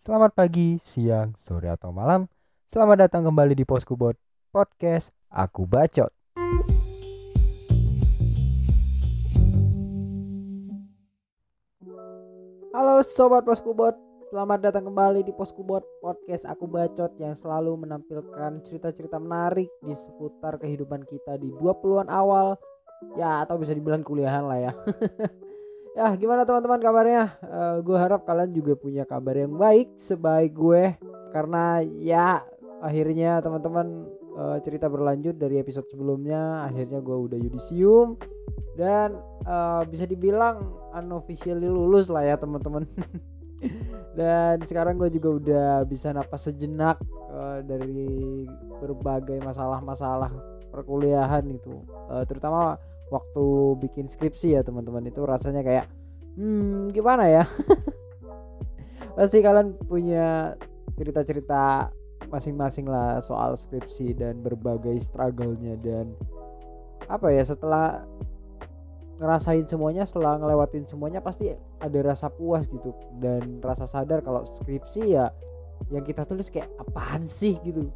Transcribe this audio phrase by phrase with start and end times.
[0.00, 2.24] Selamat pagi, siang, sore atau malam.
[2.64, 4.16] Selamat datang kembali di Poskubot
[4.48, 6.08] Podcast Aku Bacot.
[12.72, 13.92] Halo sobat Poskubot,
[14.32, 20.56] selamat datang kembali di Poskubot Podcast Aku Bacot yang selalu menampilkan cerita-cerita menarik di seputar
[20.56, 22.56] kehidupan kita di 20-an awal
[23.20, 24.72] ya atau bisa dibilang kuliahan lah ya.
[26.00, 27.28] ya gimana teman-teman kabarnya?
[27.44, 30.96] Uh, gue harap kalian juga punya kabar yang baik sebaik gue.
[31.28, 32.40] Karena ya
[32.80, 36.64] akhirnya teman-teman uh, cerita berlanjut dari episode sebelumnya.
[36.64, 38.16] Akhirnya gue udah yudisium
[38.80, 42.88] dan uh, bisa dibilang unofficially lulus lah ya teman-teman.
[44.18, 46.96] Dan sekarang gue juga udah bisa napas sejenak
[47.28, 48.48] uh, dari
[48.80, 50.32] berbagai masalah-masalah
[50.72, 51.84] perkuliahan itu.
[52.08, 52.80] Uh, terutama
[53.10, 53.44] waktu
[53.82, 55.04] bikin skripsi ya teman-teman.
[55.06, 55.86] Itu rasanya kayak
[56.38, 57.44] hmm gimana ya?
[59.18, 60.54] Pasti kalian punya
[60.96, 61.90] cerita-cerita
[62.30, 66.14] masing-masing lah soal skripsi dan berbagai struggle-nya dan
[67.10, 68.06] apa ya setelah
[69.18, 71.52] ngerasain semuanya setelah ngelewatin semuanya pasti
[71.82, 75.28] ada rasa puas gitu dan rasa sadar kalau skripsi ya
[75.88, 77.56] yang kita tulis kayak apaan sih?
[77.64, 77.88] gitu.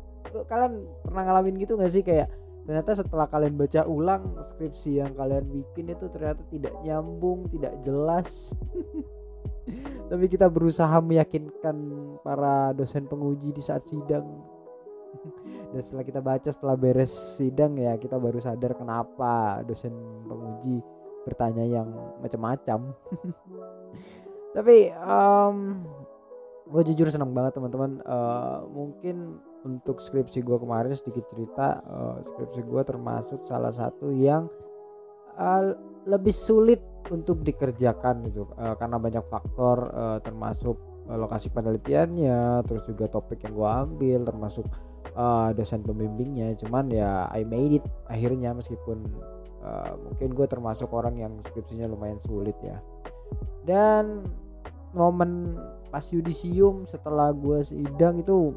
[0.49, 2.01] Kalian pernah ngalamin gitu gak sih?
[2.01, 2.33] Kayak
[2.65, 8.53] ternyata setelah kalian baca ulang skripsi yang kalian bikin itu ternyata tidak nyambung tidak jelas.
[10.11, 11.77] Tapi kita berusaha meyakinkan
[12.21, 14.25] para dosen penguji di saat sidang.
[15.73, 19.95] Dan setelah kita baca setelah beres sidang ya kita baru sadar kenapa dosen
[20.28, 20.84] penguji
[21.25, 21.89] bertanya yang
[22.21, 22.93] macam-macam.
[24.56, 25.83] Tapi um,
[26.69, 28.05] gue jujur senang banget teman-teman.
[28.05, 34.47] Uh, mungkin untuk skripsi gue kemarin sedikit cerita uh, skripsi gue termasuk salah satu yang
[35.41, 35.73] uh,
[36.05, 38.48] lebih sulit untuk dikerjakan gitu.
[38.56, 40.77] Uh, karena banyak faktor uh, termasuk
[41.09, 44.69] uh, lokasi penelitiannya terus juga topik yang gue ambil termasuk
[45.17, 46.53] uh, dosen pembimbingnya.
[46.61, 49.01] Cuman ya I made it akhirnya meskipun
[49.65, 52.81] uh, mungkin gue termasuk orang yang skripsinya lumayan sulit ya.
[53.65, 54.28] Dan
[54.93, 55.56] momen
[55.88, 58.55] pas yudisium setelah gue sidang itu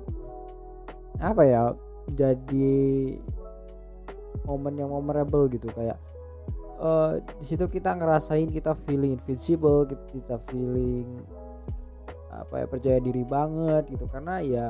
[1.18, 1.64] apa ya
[2.14, 2.78] jadi
[4.46, 5.98] momen yang memorable gitu kayak
[6.80, 9.84] uh, di situ kita ngerasain kita feeling invincible
[10.14, 11.26] kita feeling
[12.38, 14.06] apa ya percaya diri banget gitu.
[14.10, 14.68] Karena ya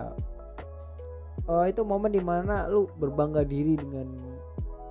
[1.51, 4.07] uh, itu momen di mana lu berbangga diri dengan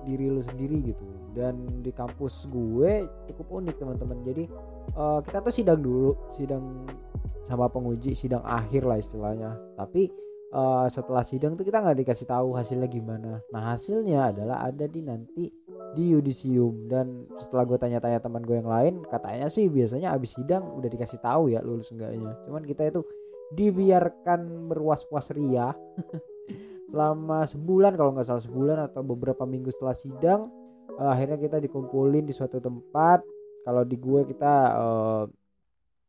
[0.05, 1.05] diri lu sendiri gitu.
[1.33, 4.17] Dan di kampus gue cukup unik teman-teman.
[4.25, 4.43] Jadi
[4.97, 6.87] uh, kita tuh sidang dulu sidang
[7.45, 9.57] sama penguji sidang akhir lah istilahnya.
[9.77, 10.09] Tapi
[10.53, 13.39] uh, setelah sidang tuh kita nggak dikasih tahu hasilnya gimana.
[13.51, 15.51] Nah hasilnya adalah ada di nanti
[15.95, 20.67] di yudisium dan setelah gue tanya-tanya teman gue yang lain katanya sih biasanya abis sidang
[20.77, 22.35] udah dikasih tahu ya lulus enggaknya.
[22.47, 23.01] Cuman kita itu
[23.55, 25.71] dibiarkan berwas-was ria
[26.91, 30.51] selama sebulan kalau nggak salah sebulan atau beberapa minggu setelah sidang
[30.99, 33.23] uh, akhirnya kita dikumpulin di suatu tempat
[33.63, 35.23] kalau di gue kita uh,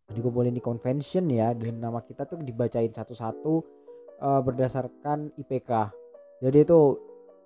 [0.08, 3.77] dikumpulin di convention ya dan nama kita tuh dibacain satu-satu
[4.22, 5.90] uh, berdasarkan IPK.
[6.42, 6.80] Jadi itu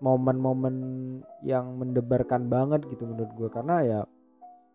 [0.03, 0.77] momen-momen
[1.47, 4.01] yang mendebarkan banget gitu menurut gue karena ya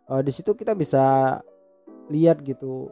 [0.07, 1.37] uh, di situ kita bisa
[2.07, 2.87] lihat gitu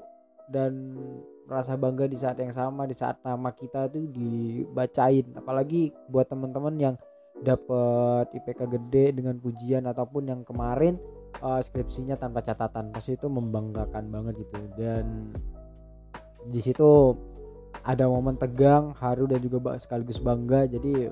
[0.51, 0.99] dan
[1.45, 5.25] merasa bangga di saat yang sama di saat nama kita itu dibacain.
[5.37, 6.95] Apalagi buat teman-teman yang
[7.41, 10.97] dapat IPK gede dengan pujian ataupun yang kemarin
[11.41, 12.89] uh, skripsinya tanpa catatan.
[12.91, 14.59] Pasti itu membanggakan banget gitu.
[14.73, 15.33] Dan
[16.49, 17.13] di situ
[17.85, 20.65] ada momen tegang haru dan juga sekaligus bangga.
[20.65, 21.05] Jadi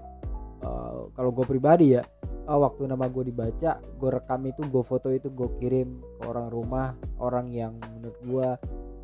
[0.66, 2.02] uh, kalau gue pribadi ya
[2.50, 6.50] uh, waktu nama gue dibaca gue rekam itu gue foto itu gue kirim ke orang
[6.50, 8.50] rumah orang yang menurut gue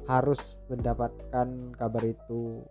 [0.10, 1.48] harus mendapatkan
[1.78, 2.66] kabar itu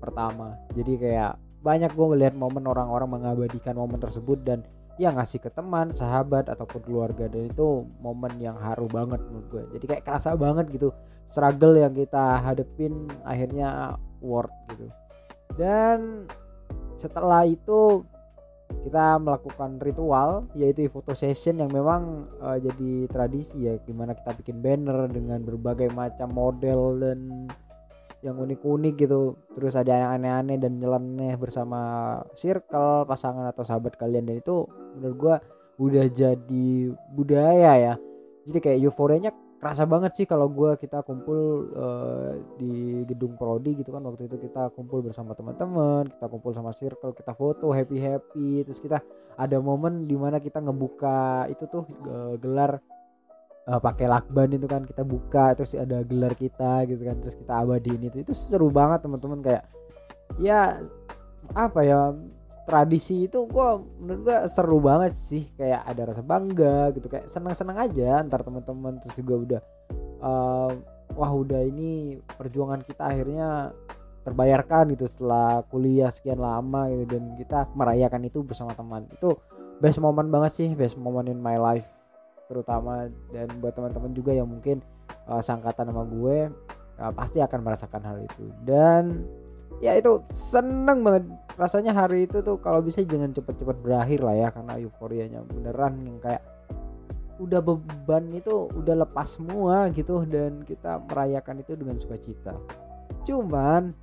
[0.00, 0.56] pertama.
[0.72, 4.64] Jadi kayak banyak gue ngelihat momen orang-orang mengabadikan momen tersebut dan
[4.96, 7.28] ya ngasih ke teman sahabat ataupun keluarga.
[7.28, 10.88] Dan itu momen yang haru banget menurut gue jadi kayak kerasa banget gitu
[11.28, 14.86] struggle yang kita hadepin akhirnya worth gitu.
[15.58, 16.28] Dan
[16.96, 18.04] setelah itu
[18.86, 24.62] kita melakukan ritual yaitu foto session yang memang uh, jadi tradisi ya gimana kita bikin
[24.62, 27.50] banner dengan berbagai macam model dan
[28.20, 29.36] yang unik-unik gitu.
[29.56, 31.80] Terus ada yang aneh-aneh dan nyeleneh bersama
[32.36, 35.36] circle pasangan atau sahabat kalian dan itu menurut gua
[35.80, 37.94] udah jadi budaya ya.
[38.44, 43.92] Jadi kayak euforianya kerasa banget sih kalau gue kita kumpul uh, di gedung prodi gitu
[43.92, 44.00] kan.
[44.08, 48.80] Waktu itu kita kumpul bersama teman-teman kita kumpul sama circle kita foto happy happy terus
[48.80, 49.04] kita
[49.36, 52.80] ada momen di mana kita ngebuka itu tuh uh, gelar
[53.68, 54.88] uh, pakai lakban itu kan.
[54.88, 57.20] Kita buka terus ada gelar kita gitu kan.
[57.20, 58.24] Terus kita abadiin itu.
[58.24, 59.44] Itu seru banget teman-teman.
[59.44, 59.68] Kayak
[60.40, 60.80] ya
[61.52, 62.16] apa ya
[62.70, 63.68] tradisi itu gue
[63.98, 65.50] menurut gue seru banget sih.
[65.58, 68.22] Kayak ada rasa bangga gitu kayak senang-senang aja.
[68.22, 69.60] Antar teman-teman terus juga udah
[70.22, 70.70] uh,
[71.18, 73.74] wah udah ini perjuangan kita akhirnya
[74.22, 77.10] terbayarkan gitu setelah kuliah sekian lama gitu.
[77.10, 79.10] Dan kita merayakan itu bersama teman.
[79.10, 79.42] Itu
[79.82, 81.90] best moment banget sih best moment in my life
[82.46, 83.10] terutama.
[83.34, 84.78] Dan buat teman-teman juga yang mungkin
[85.26, 86.46] uh, sangkatan sama gue
[87.02, 88.46] uh, pasti akan merasakan hal itu.
[88.62, 89.26] Dan
[89.78, 91.24] ya itu seneng banget.
[91.54, 96.18] Rasanya hari itu tuh kalau bisa jangan cepet-cepet berakhir lah ya karena euforianya beneran yang
[96.18, 96.42] kayak
[97.40, 102.52] udah beban itu udah lepas semua gitu dan kita merayakan itu dengan sukacita.
[103.24, 103.96] Cuman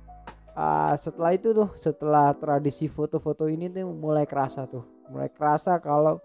[0.58, 4.82] uh, setelah itu tuh setelah tradisi foto-foto ini tuh mulai kerasa tuh.
[5.08, 6.18] Mulai kerasa kalau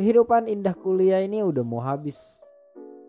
[0.00, 2.40] kehidupan indah kuliah ini udah mau habis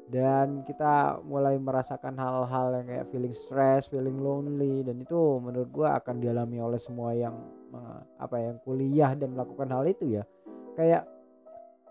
[0.09, 6.01] dan kita mulai merasakan hal-hal yang kayak feeling stress, feeling lonely dan itu menurut gua
[6.01, 7.37] akan dialami oleh semua yang
[8.17, 10.25] apa yang kuliah dan melakukan hal itu ya.
[10.73, 11.05] Kayak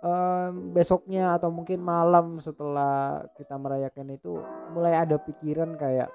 [0.03, 4.43] um, besoknya atau mungkin malam setelah kita merayakan itu
[4.75, 6.11] mulai ada pikiran kayak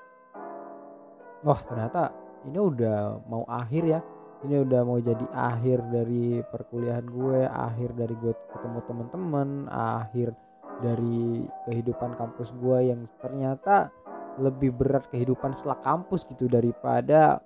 [1.47, 2.11] wah ternyata
[2.44, 4.01] ini udah mau akhir ya.
[4.44, 10.35] Ini udah mau jadi akhir dari perkuliahan gue, akhir dari gue ketemu teman-teman, akhir
[10.81, 13.93] dari kehidupan kampus gue yang ternyata
[14.41, 17.37] lebih berat kehidupan setelah kampus gitu daripada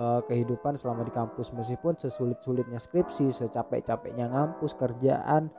[0.00, 5.52] uh, kehidupan selama di kampus meskipun sesulit-sulitnya skripsi, secapek-capeknya ngampus kerjaan,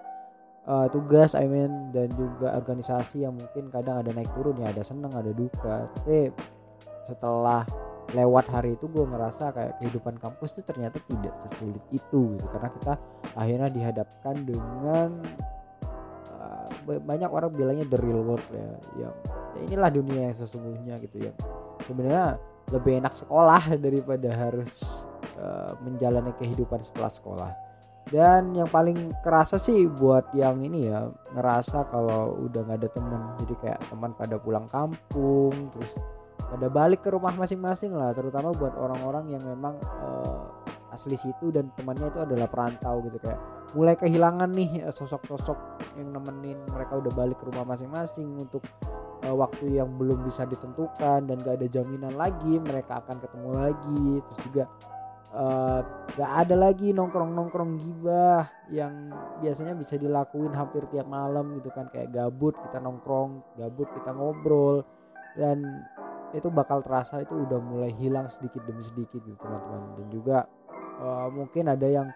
[0.65, 4.81] uh, tugas, I mean dan juga organisasi yang mungkin kadang ada naik turun ya, ada
[4.81, 5.85] seneng, ada duka.
[6.01, 6.33] Tapi
[7.05, 7.61] setelah
[8.11, 12.69] lewat hari itu gue ngerasa kayak kehidupan kampus itu ternyata tidak sesulit itu gitu karena
[12.75, 12.93] kita
[13.39, 15.23] akhirnya dihadapkan dengan
[16.85, 18.69] banyak orang bilangnya the real world ya
[19.07, 19.15] yang
[19.57, 21.31] ya inilah dunia yang sesungguhnya gitu ya
[21.85, 22.41] sebenarnya
[22.71, 25.05] lebih enak sekolah daripada harus
[25.37, 27.51] uh, menjalani kehidupan setelah sekolah.
[28.09, 31.05] Dan yang paling kerasa sih buat yang ini ya
[31.37, 35.93] ngerasa kalau udah nggak ada temen jadi kayak teman pada pulang kampung terus
[36.49, 40.49] pada balik ke rumah masing-masing lah terutama buat orang-orang yang memang uh,
[40.89, 43.37] asli situ dan temannya itu adalah perantau gitu kayak
[43.71, 45.57] mulai kehilangan nih eh, sosok-sosok
[45.99, 48.63] yang nemenin mereka udah balik ke rumah masing-masing untuk
[49.23, 54.05] uh, waktu yang belum bisa ditentukan dan gak ada jaminan lagi mereka akan ketemu lagi.
[54.27, 54.63] Terus juga
[55.31, 55.79] uh,
[56.19, 61.87] gak ada lagi nongkrong-nongkrong gibah yang biasanya bisa dilakuin hampir tiap malam gitu kan.
[61.93, 64.83] Kayak gabut kita nongkrong gabut kita ngobrol
[65.39, 65.63] dan
[66.31, 69.81] itu bakal terasa itu udah mulai hilang sedikit demi sedikit gitu teman-teman.
[69.99, 70.37] Dan juga
[70.99, 72.07] uh, mungkin ada yang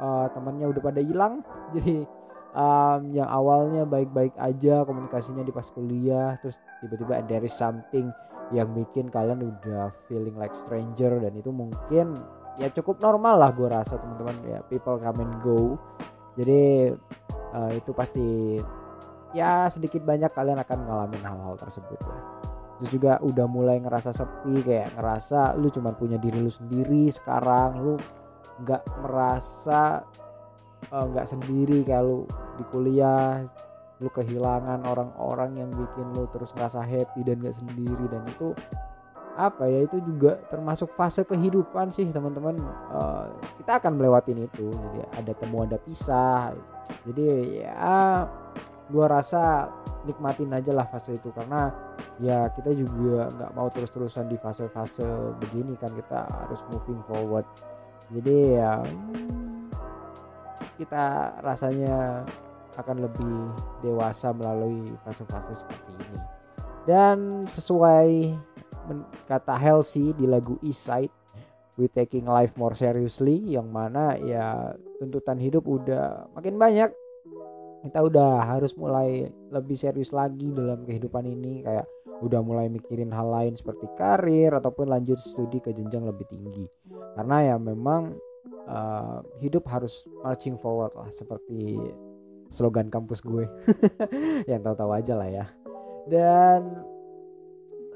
[0.00, 1.44] uh, temannya udah pada hilang.
[1.74, 2.06] Jadi
[2.54, 8.08] um, yang awalnya baik-baik aja komunikasinya di pas kuliah terus tiba-tiba there is something
[8.52, 12.20] yang bikin kalian udah feeling like stranger dan itu mungkin
[12.60, 14.36] ya cukup normal lah gue rasa teman-teman.
[14.46, 15.76] Ya people come and go.
[16.34, 16.92] Jadi
[17.54, 18.58] uh, itu pasti
[19.34, 22.22] ya sedikit banyak kalian akan ngalamin hal-hal tersebut lah.
[22.78, 27.80] Terus juga udah mulai ngerasa sepi kayak ngerasa lu cuma punya diri lu sendiri sekarang
[27.80, 27.94] lu
[28.62, 30.06] nggak merasa
[30.92, 32.28] eh, nggak uh, sendiri kalau
[32.60, 33.42] di kuliah.
[34.02, 38.10] Lu kehilangan orang-orang yang bikin lu terus ngerasa happy dan gak sendiri.
[38.10, 38.50] Dan itu
[39.38, 42.58] apa ya itu juga termasuk fase kehidupan sih teman-teman.
[42.90, 43.30] Uh,
[43.62, 44.74] kita akan melewati itu.
[44.74, 46.58] Jadi ada temu ada pisah.
[47.06, 48.26] Jadi ya
[48.90, 49.70] gua rasa
[50.04, 51.30] nikmatin aja lah fase itu.
[51.30, 51.70] Karena
[52.18, 55.06] ya kita juga nggak mau terus-terusan di fase-fase
[55.38, 55.94] begini kan.
[55.94, 57.46] Kita harus moving forward
[58.12, 58.72] jadi ya
[60.76, 61.04] kita
[61.40, 62.26] rasanya
[62.74, 63.36] akan lebih
[63.86, 66.18] dewasa melalui fase-fase seperti ini.
[66.84, 68.34] Dan sesuai
[69.24, 71.14] kata Halsey di lagu East Side
[71.74, 76.92] we taking life more seriously yang mana ya tuntutan hidup udah makin banyak
[77.84, 81.84] kita udah harus mulai lebih serius lagi dalam kehidupan ini kayak
[82.24, 86.64] udah mulai mikirin hal lain seperti karir ataupun lanjut studi ke jenjang lebih tinggi.
[87.12, 88.16] Karena ya memang
[88.64, 91.76] uh, hidup harus marching forward lah seperti
[92.48, 93.44] slogan kampus gue.
[94.50, 95.46] Yang tahu-tahu aja lah ya.
[96.08, 96.80] Dan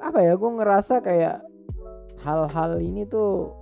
[0.04, 1.40] apa ya gue ngerasa kayak
[2.20, 3.56] hal-hal ini tuh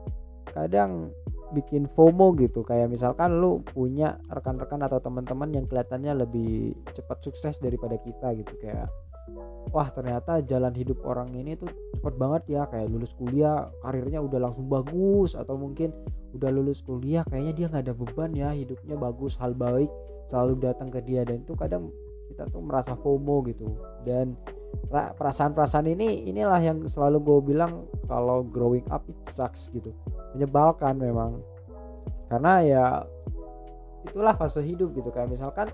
[0.51, 1.15] kadang
[1.57, 2.61] bikin FOMO gitu.
[2.61, 8.53] Kayak misalkan lu punya rekan-rekan atau teman-teman yang kelihatannya lebih cepat sukses daripada kita gitu.
[8.61, 8.93] Kayak
[9.73, 12.63] wah ternyata jalan hidup orang ini tuh cepet banget ya.
[12.69, 15.33] Kayak lulus kuliah karirnya udah langsung bagus.
[15.33, 15.97] Atau mungkin
[16.37, 18.53] udah lulus kuliah kayaknya dia nggak ada beban ya.
[18.53, 19.89] Hidupnya bagus hal baik
[20.29, 21.25] selalu datang ke dia.
[21.25, 21.89] Dan itu kadang
[22.29, 23.73] kita tuh merasa FOMO gitu.
[24.05, 24.37] Dan
[24.91, 29.91] perasaan-perasaan ini inilah yang selalu gue bilang kalau growing up it sucks gitu.
[30.37, 31.43] Menyebalkan memang.
[32.31, 32.85] Karena ya
[34.07, 35.11] itulah fase hidup gitu.
[35.11, 35.69] Kayak misalkan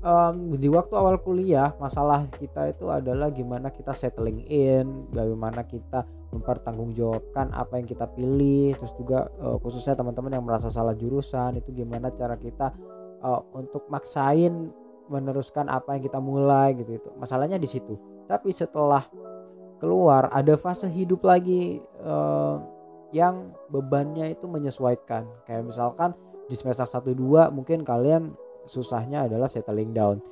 [0.00, 6.08] um, di waktu awal kuliah masalah kita itu adalah gimana kita settling in bagaimana kita
[6.32, 11.70] mempertanggungjawabkan apa yang kita pilih terus juga uh, khususnya teman-teman yang merasa salah jurusan itu
[11.72, 12.72] gimana cara kita
[13.20, 14.72] uh, untuk maksain
[15.12, 18.00] meneruskan apa yang kita mulai gitu itu masalahnya di situ
[18.30, 19.06] tapi setelah
[19.82, 22.62] keluar ada fase hidup lagi uh,
[23.10, 25.26] yang bebannya itu menyesuaikan.
[25.44, 26.10] Kayak misalkan
[26.46, 28.32] di semester 1 2 mungkin kalian
[28.64, 30.22] susahnya adalah settling down.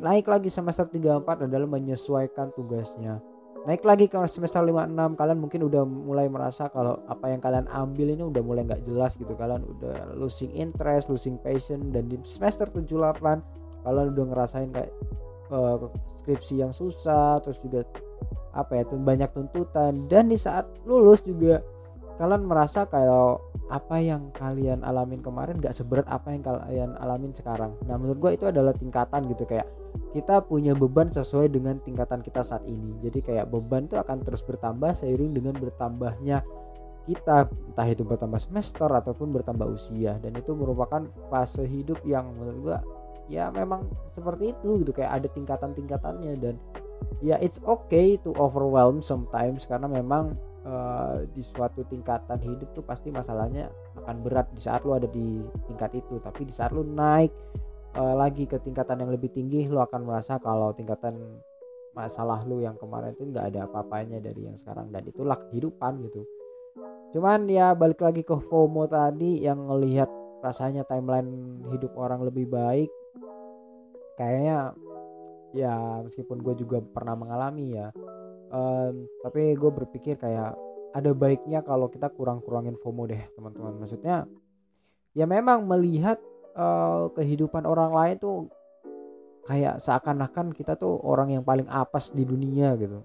[0.00, 3.22] Naik lagi semester 3 4 adalah menyesuaikan tugasnya.
[3.64, 7.64] Naik lagi ke semester 5 6 kalian mungkin udah mulai merasa kalau apa yang kalian
[7.72, 9.32] ambil ini udah mulai nggak jelas gitu.
[9.38, 14.90] Kalian udah losing interest losing passion dan di semester 7 8 kalian udah ngerasain kayak
[15.52, 17.84] uh, skripsi yang susah terus juga
[18.54, 20.06] apa ya tuh banyak tuntutan.
[20.06, 21.60] Dan di saat lulus juga
[22.16, 27.74] kalian merasa kalau apa yang kalian alamin kemarin gak seberat apa yang kalian alamin sekarang.
[27.90, 29.66] Nah menurut gue itu adalah tingkatan gitu kayak
[30.14, 32.94] kita punya beban sesuai dengan tingkatan kita saat ini.
[33.02, 36.46] Jadi kayak beban itu akan terus bertambah seiring dengan bertambahnya
[37.04, 40.16] kita entah itu bertambah semester ataupun bertambah usia.
[40.22, 42.78] Dan itu merupakan fase hidup yang menurut gue
[43.28, 46.54] ya memang seperti itu gitu kayak ada tingkatan-tingkatannya dan
[47.24, 53.12] ya it's okay to overwhelm sometimes karena memang uh, di suatu tingkatan hidup tuh pasti
[53.12, 53.70] masalahnya
[54.04, 56.18] akan berat di saat lu ada di tingkat itu.
[56.20, 57.30] Tapi di saat lu naik
[57.96, 61.16] uh, lagi ke tingkatan yang lebih tinggi lu akan merasa kalau tingkatan
[61.94, 66.26] masalah lu yang kemarin itu nggak ada apa-apanya dari yang sekarang dan itulah kehidupan gitu.
[67.14, 70.10] Cuman ya balik lagi ke FOMO tadi yang ngelihat
[70.42, 72.90] rasanya timeline hidup orang lebih baik
[74.14, 74.72] kayaknya
[75.54, 77.94] ya meskipun gue juga pernah mengalami ya
[78.54, 80.54] um, tapi gue berpikir kayak
[80.94, 83.82] ada baiknya kalau kita kurang-kurangin FOMO deh teman-teman.
[83.82, 84.30] Maksudnya
[85.18, 86.22] ya memang melihat
[86.54, 88.46] uh, kehidupan orang lain tuh
[89.44, 93.02] kayak seakan-akan kita tuh orang yang paling apes di dunia gitu.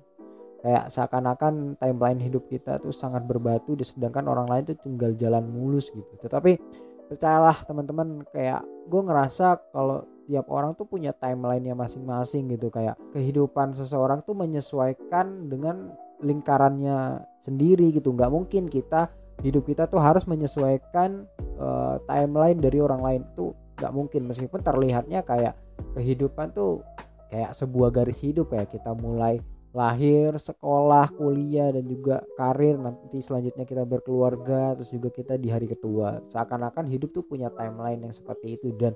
[0.62, 5.90] Kayak seakan-akan timeline hidup kita tuh sangat berbatu sedangkan orang lain tuh tinggal jalan mulus
[5.90, 6.14] gitu.
[6.22, 6.62] Tetapi
[7.10, 12.70] percayalah teman-teman kayak gue ngerasa kalau tiap orang tuh punya timelinenya masing-masing gitu.
[12.70, 15.90] Kayak kehidupan seseorang tuh menyesuaikan dengan
[16.22, 18.14] lingkarannya sendiri gitu.
[18.14, 19.10] Nggak mungkin kita
[19.42, 21.26] hidup kita tuh harus menyesuaikan
[21.58, 23.22] uh, timeline dari orang lain.
[23.34, 24.30] Tuh nggak mungkin.
[24.30, 25.58] Meskipun terlihatnya kayak
[25.98, 26.86] kehidupan tuh
[27.34, 28.70] kayak sebuah garis hidup ya.
[28.70, 29.42] Kita mulai
[29.74, 32.78] lahir, sekolah, kuliah dan juga karir.
[32.78, 36.22] Nanti selanjutnya kita berkeluarga terus juga kita di hari ketua.
[36.30, 38.70] Seakan-akan hidup tuh punya timeline yang seperti itu.
[38.78, 38.94] Dan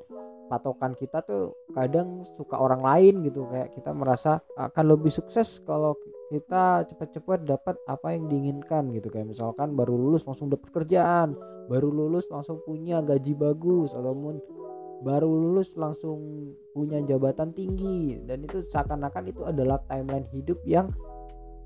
[0.53, 5.97] patokan kita tuh kadang suka orang lain gitu kayak kita merasa akan lebih sukses kalau
[6.29, 9.09] kita cepat-cepat dapat apa yang diinginkan gitu.
[9.09, 11.33] Kayak misalkan baru lulus langsung dapat kerjaan
[11.67, 14.39] baru lulus langsung punya gaji bagus ataupun
[15.03, 18.19] baru lulus langsung punya jabatan tinggi.
[18.23, 20.91] Dan itu seakan-akan itu adalah timeline hidup yang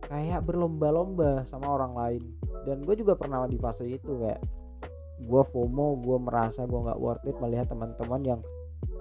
[0.06, 2.24] kayak berlomba-lomba sama orang lain.
[2.66, 4.42] Dan gue juga pernah di fase itu kayak
[5.18, 8.40] gue FOMO gue merasa gue nggak worth it melihat teman-teman yang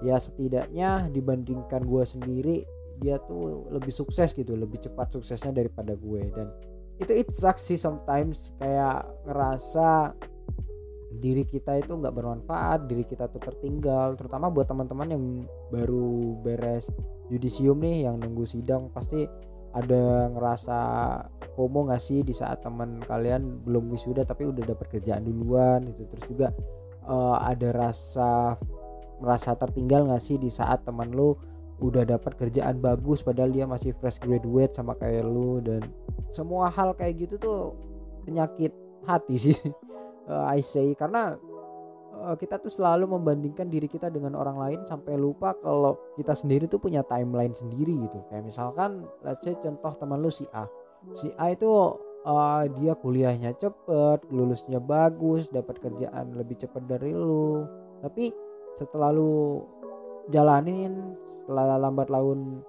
[0.05, 2.57] ya setidaknya dibandingkan gue sendiri
[3.01, 6.23] dia tuh lebih sukses gitu lebih cepat suksesnya daripada gue.
[6.33, 6.49] Dan
[6.97, 10.17] itu it sucks sih sometimes kayak ngerasa
[11.17, 14.17] diri kita itu nggak bermanfaat diri kita tuh tertinggal.
[14.17, 15.25] Terutama buat teman-teman yang
[15.73, 16.89] baru beres
[17.29, 19.29] yudisium nih yang nunggu sidang pasti
[19.77, 20.79] ada ngerasa
[21.53, 26.09] FOMO gak sih di saat teman kalian belum wisuda tapi udah dapat kerjaan duluan gitu.
[26.17, 26.49] Terus juga
[27.05, 28.57] uh, ada rasa
[29.21, 31.37] merasa tertinggal gak sih di saat teman lu
[31.77, 35.61] udah dapat kerjaan bagus padahal dia masih fresh graduate sama kayak lu?
[35.61, 35.85] Dan
[36.33, 37.61] semua hal kayak gitu tuh
[38.25, 38.73] penyakit
[39.05, 39.57] hati sih.
[40.29, 40.97] Uh, I say.
[40.97, 41.37] Karena
[42.25, 46.65] uh, kita tuh selalu membandingkan diri kita dengan orang lain sampai lupa kalau kita sendiri
[46.65, 48.19] tuh punya timeline sendiri gitu.
[48.33, 50.65] Kayak misalkan let's say contoh teman lu si A.
[51.13, 51.69] Si A itu
[52.27, 57.69] uh, dia kuliahnya cepet lulusnya bagus dapat kerjaan lebih cepat dari lu.
[58.01, 58.46] Tapi
[58.77, 59.65] setelah lu
[60.31, 62.61] jalanin setelah lambat laun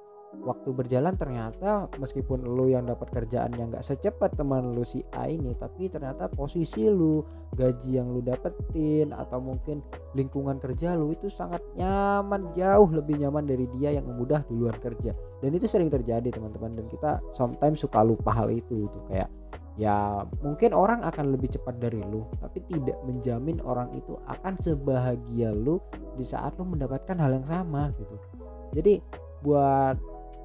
[0.43, 5.31] waktu berjalan ternyata meskipun lu yang dapat kerjaan yang gak secepat teman lu si A
[5.31, 7.23] ini tapi ternyata posisi lu
[7.55, 9.81] gaji yang lu dapetin atau mungkin
[10.13, 15.15] lingkungan kerja lu itu sangat nyaman jauh lebih nyaman dari dia yang mudah duluan kerja.
[15.41, 19.29] Dan itu sering terjadi teman-teman dan kita sometimes suka lupa hal itu itu kayak
[19.77, 25.53] ya mungkin orang akan lebih cepat dari lu tapi tidak menjamin orang itu akan sebahagia
[25.53, 25.77] lu
[26.17, 28.17] di saat lu mendapatkan hal yang sama gitu.
[28.73, 28.99] Jadi
[29.45, 29.95] buat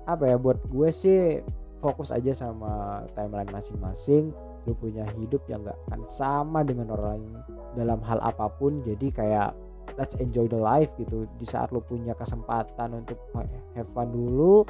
[0.05, 1.41] apa ya buat gue sih
[1.81, 4.31] fokus aja sama timeline masing-masing.
[4.69, 7.33] Lu punya hidup yang gak akan sama dengan orang lain
[7.75, 9.51] dalam hal apa pun jadi kayak
[9.99, 11.25] let's enjoy the life gitu.
[11.41, 13.19] Di saat lu punya kesempatan untuk
[13.75, 14.69] have fun dulu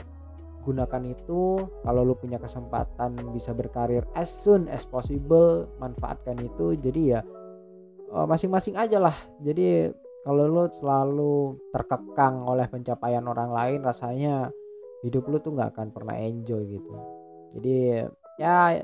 [0.63, 6.79] gunakan itu kalau lu punya kesempatan bisa berkarir as soon as possible manfaatkan itu.
[6.79, 7.21] Jadi ya
[8.15, 9.17] eh, masing-masing aja lah.
[9.43, 9.91] Jadi
[10.23, 14.55] kalau lu selalu terkekang oleh pencapaian orang lain rasanya
[15.03, 16.95] hidup lu tuh nggak akan pernah enjoy gitu.
[17.59, 18.07] Jadi
[18.39, 18.81] ya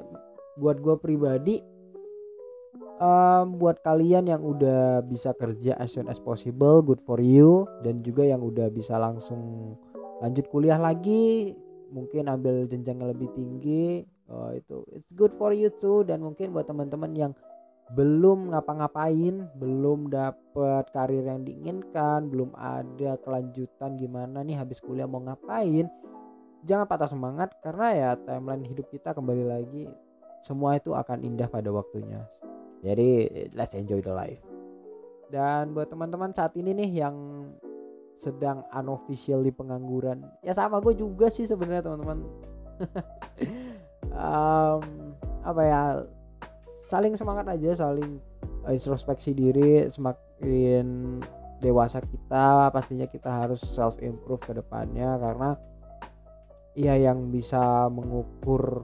[0.59, 1.63] buat gue pribadi
[2.99, 8.03] um, buat kalian yang udah bisa kerja as soon as possible good for you dan
[8.03, 9.75] juga yang udah bisa langsung
[10.19, 11.55] lanjut kuliah lagi
[11.89, 16.53] mungkin ambil jenjang yang lebih tinggi oh, itu it's good for you too dan mungkin
[16.53, 17.33] buat teman-teman yang
[17.97, 25.25] belum ngapa-ngapain, belum dapat karir yang diinginkan, belum ada kelanjutan gimana nih habis kuliah mau
[25.25, 25.89] ngapain.
[26.69, 29.89] Jangan patah semangat karena ya timeline hidup kita kembali lagi
[30.45, 32.29] semua itu akan indah pada waktunya.
[32.85, 33.25] Jadi
[33.57, 34.43] let's enjoy the life.
[35.33, 37.17] Dan buat teman-teman saat ini nih yang
[38.19, 40.27] sedang unofficially pengangguran.
[40.43, 42.19] Ya sama gue juga sih sebenarnya teman-teman.
[44.09, 45.15] Um,
[45.47, 45.83] apa ya
[46.91, 48.19] saling semangat aja saling
[48.67, 51.21] introspeksi diri semakin
[51.61, 55.51] dewasa kita pastinya kita harus self improve ke depannya karena
[56.75, 58.83] ya yang bisa mengukur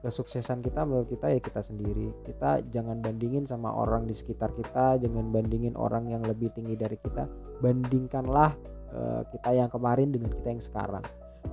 [0.00, 2.12] kesuksesan kita menurut kita ya kita sendiri.
[2.24, 6.96] Kita jangan bandingin sama orang di sekitar kita jangan bandingin orang yang lebih tinggi dari
[6.96, 7.28] kita.
[7.60, 8.56] Bandingkanlah
[8.94, 11.04] uh, kita yang kemarin dengan kita yang sekarang.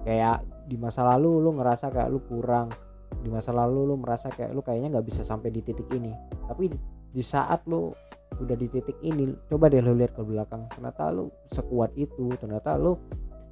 [0.04, 2.72] Kayak di masa lalu lu ngerasa kayak lu kurang
[3.24, 6.12] di masa lalu lu merasa kayak lu kayaknya nggak bisa sampai di titik ini.
[6.46, 6.70] Tapi
[7.12, 7.92] di saat lu
[8.38, 12.78] udah di titik ini coba deh lu lihat ke belakang ternyata lu sekuat itu ternyata
[12.78, 13.00] lu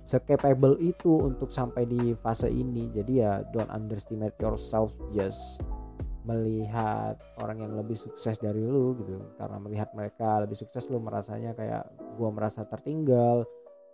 [0.06, 2.94] secapable itu untuk sampai di fase ini.
[2.94, 5.60] Jadi ya don't underestimate yourself just
[6.26, 9.18] melihat orang yang lebih sukses dari lu gitu.
[9.42, 11.90] Karena melihat mereka lebih sukses lu merasanya kayak
[12.22, 13.46] gua merasa tertinggal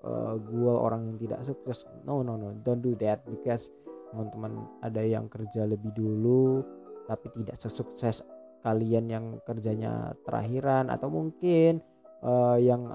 [0.05, 3.23] uh, gua orang yang tidak sukses no no no don't do that.
[3.25, 3.71] Because
[4.11, 6.61] teman-teman ada yang kerja lebih dulu
[7.07, 8.21] tapi tidak sesukses
[8.61, 11.81] kalian yang kerjanya terakhiran atau mungkin
[12.21, 12.93] uh, yang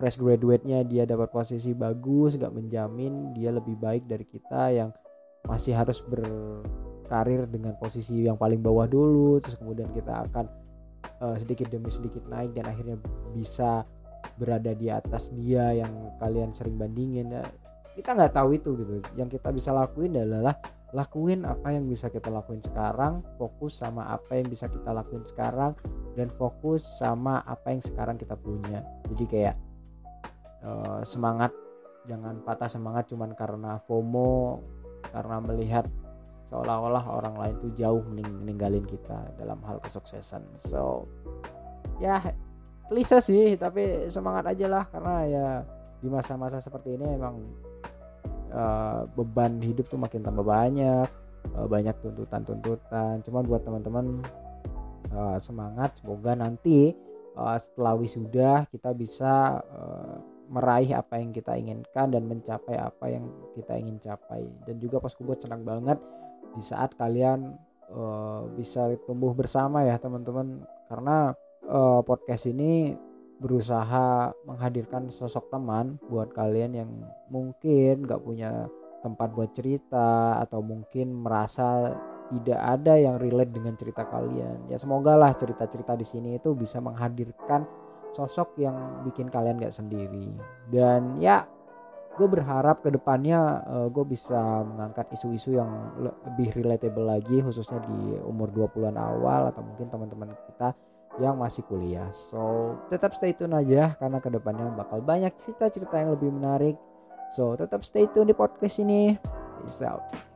[0.00, 4.90] fresh graduate-nya dia dapat posisi bagus gak menjamin dia lebih baik dari kita yang
[5.44, 10.48] masih harus berkarir dengan posisi yang paling bawah dulu terus kemudian kita akan
[11.20, 12.96] uh, sedikit demi sedikit naik dan akhirnya
[13.36, 13.84] bisa
[14.40, 17.44] berada di atas dia yang kalian sering bandingin ya
[18.00, 19.04] kita nggak tahu itu gitu.
[19.18, 20.56] Yang kita bisa lakuin adalah
[20.90, 25.76] lakuin apa yang bisa kita lakuin sekarang fokus sama apa yang bisa kita lakuin sekarang
[26.18, 28.82] dan fokus sama apa yang sekarang kita punya.
[29.12, 29.56] Jadi kayak
[30.64, 31.52] uh, semangat
[32.08, 34.64] jangan patah semangat cuman karena FOMO
[35.12, 35.84] karena melihat
[36.48, 40.42] seolah-olah orang lain tuh jauh mening meninggalin kita dalam hal kesuksesan.
[40.58, 41.06] So
[42.02, 42.18] ya
[42.90, 45.46] klise sih tapi semangat aja lah karena ya
[46.02, 47.38] di masa-masa seperti ini emang
[48.50, 51.08] uh, beban hidup tuh makin tambah banyak
[51.56, 53.22] uh, banyak tuntutan-tuntutan.
[53.24, 54.20] Cuman buat teman-teman
[55.14, 56.92] uh, semangat semoga nanti
[57.38, 60.16] uh, setelah wisuda kita bisa uh,
[60.50, 64.42] meraih apa yang kita inginkan dan mencapai apa yang kita ingin capai.
[64.66, 65.98] Dan juga pas buat senang banget
[66.58, 67.54] di saat kalian
[67.94, 70.66] uh, bisa tumbuh bersama ya teman-teman.
[70.90, 71.30] Karena
[71.68, 72.96] uh, podcast ini
[73.40, 76.90] berusaha menghadirkan sosok teman buat kalian yang
[77.32, 78.68] mungkin gak punya
[79.00, 81.96] tempat buat cerita atau mungkin merasa
[82.28, 84.68] tidak ada yang relate dengan cerita kalian.
[84.68, 87.64] Ya semoga lah cerita-cerita di sini itu bisa menghadirkan
[88.12, 90.30] sosok yang bikin kalian gak sendiri.
[90.68, 91.48] Dan ya
[92.20, 97.80] gue berharap ke depannya uh, eh, gue bisa mengangkat isu-isu yang lebih relatable lagi khususnya
[97.88, 100.76] di umur 20-an awal atau mungkin teman-teman kita
[101.18, 102.06] yang masih kuliah.
[102.14, 106.78] So tetap stay tune aja karena ke depannya bakal banyak cerita-cerita yang lebih menarik.
[107.34, 109.18] So tetap stay tune di podcast ini.
[109.58, 110.29] Peace out.